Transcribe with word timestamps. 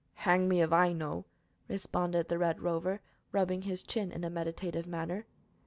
"Hang 0.25 0.49
me 0.49 0.63
if 0.63 0.73
I 0.73 0.93
know," 0.93 1.25
responded 1.67 2.27
the 2.27 2.39
Red 2.39 2.59
Rover, 2.59 3.01
rubbing 3.31 3.61
his 3.61 3.83
chin 3.83 4.11
in 4.11 4.23
a 4.23 4.31
meditative 4.31 4.87
manner. 4.87 5.27